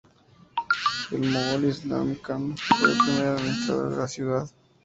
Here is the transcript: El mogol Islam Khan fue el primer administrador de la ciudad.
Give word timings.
El 1.17 1.27
mogol 1.33 1.65
Islam 1.73 2.15
Khan 2.23 2.57
fue 2.57 2.91
el 2.91 2.97
primer 3.05 3.27
administrador 3.27 3.91
de 3.91 3.97
la 3.97 4.07
ciudad. 4.07 4.49